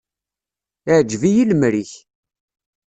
[0.91, 1.91] Iɛǧeb-iyi lemri-k.